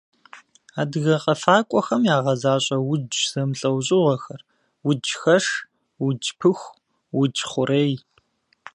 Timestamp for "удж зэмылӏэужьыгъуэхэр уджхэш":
2.91-5.45